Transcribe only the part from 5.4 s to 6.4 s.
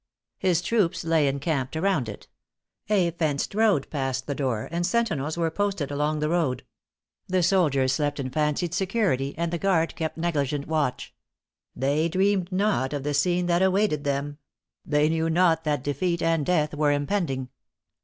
posted along the